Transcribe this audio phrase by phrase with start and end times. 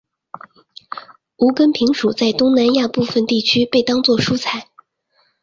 [1.37, 4.67] 无根萍属在东南亚部份地区被当作蔬菜。